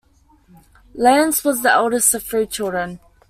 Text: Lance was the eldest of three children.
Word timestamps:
Lance 0.95 1.43
was 1.43 1.61
the 1.61 1.71
eldest 1.71 2.15
of 2.15 2.23
three 2.23 2.47
children. 2.47 2.99